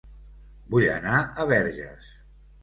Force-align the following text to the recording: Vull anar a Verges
Vull 0.75 0.87
anar 0.93 1.19
a 1.21 1.47
Verges 1.53 2.11